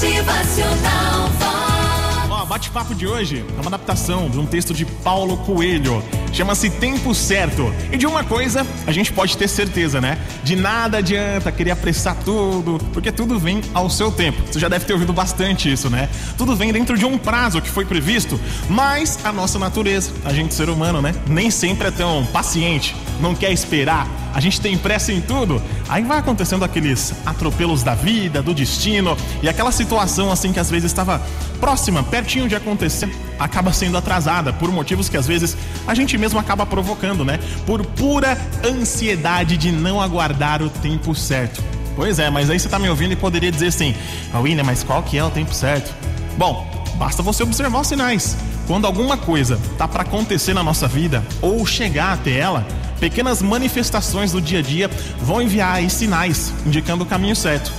[0.00, 2.30] Motivacional Vox.
[2.30, 6.02] Ó, bate-papo de hoje é uma adaptação de um texto de Paulo Coelho.
[6.32, 7.72] Chama-se Tempo Certo.
[7.92, 10.18] E de uma coisa a gente pode ter certeza, né?
[10.42, 14.40] De nada adianta querer apressar tudo, porque tudo vem ao seu tempo.
[14.50, 16.08] Você já deve ter ouvido bastante isso, né?
[16.38, 20.54] Tudo vem dentro de um prazo que foi previsto, mas a nossa natureza, a gente
[20.54, 21.14] ser humano, né?
[21.26, 24.06] Nem sempre é tão paciente, não quer esperar.
[24.32, 29.16] A gente tem pressa em tudo, aí vai acontecendo aqueles atropelos da vida, do destino,
[29.42, 31.20] e aquela situação assim que às vezes estava
[31.60, 33.08] próxima, pertinho de acontecer,
[33.40, 37.40] acaba sendo atrasada por motivos que às vezes a gente mesmo acaba provocando, né?
[37.64, 41.64] Por pura ansiedade de não aguardar o tempo certo.
[41.96, 43.94] Pois é, mas aí você tá me ouvindo e poderia dizer assim:
[44.34, 45.92] William, mas qual que é o tempo certo?
[46.36, 48.36] Bom, basta você observar os sinais.
[48.66, 52.64] Quando alguma coisa tá para acontecer na nossa vida ou chegar até ela,
[53.00, 57.72] pequenas manifestações do dia a dia vão enviar sinais indicando o caminho certo.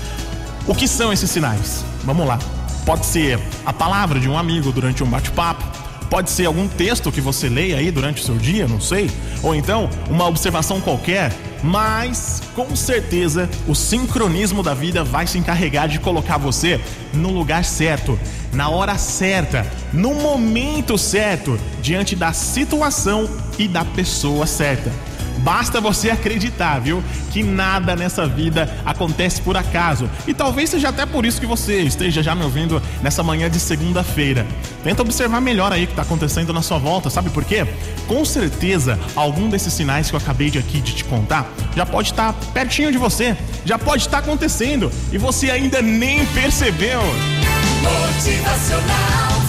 [0.68, 1.86] O que são esses sinais?
[2.04, 2.40] Vamos lá.
[2.86, 5.64] Pode ser a palavra de um amigo durante um bate-papo,
[6.10, 9.10] pode ser algum texto que você leia aí durante o seu dia, não sei,
[9.42, 11.32] ou então uma observação qualquer,
[11.64, 16.82] mas com certeza o sincronismo da vida vai se encarregar de colocar você
[17.14, 18.20] no lugar certo,
[18.52, 24.92] na hora certa, no momento certo, diante da situação e da pessoa certa.
[25.40, 27.04] Basta você acreditar, viu?
[27.32, 30.10] Que nada nessa vida acontece por acaso.
[30.28, 33.60] E talvez seja até por isso que você esteja já me ouvindo nessa manhã de
[33.60, 34.46] segunda-feira.
[34.84, 37.66] Tenta observar melhor aí o que está acontecendo na sua volta, sabe por quê?
[38.08, 42.12] Com certeza, algum desses sinais que eu acabei de aqui de te contar já pode
[42.12, 47.02] estar tá pertinho de você, já pode estar tá acontecendo e você ainda nem percebeu.
[47.82, 49.41] Motivacional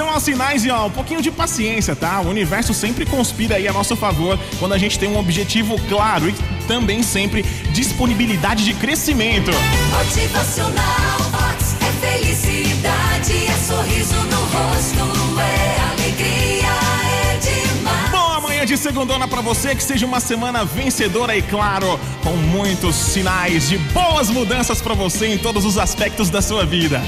[0.00, 2.22] Atenção aos sinais e ó, um pouquinho de paciência, tá?
[2.22, 6.26] O universo sempre conspira aí a nosso favor quando a gente tem um objetivo claro
[6.26, 6.32] e
[6.66, 9.50] também sempre disponibilidade de crescimento.
[9.98, 16.72] Motivacional Vox é felicidade, é sorriso no rosto, é alegria,
[17.34, 18.10] é demais.
[18.10, 22.96] Boa manhã de segundona pra você, que seja uma semana vencedora e claro, com muitos
[22.96, 27.02] sinais de boas mudanças pra você em todos os aspectos da sua vida.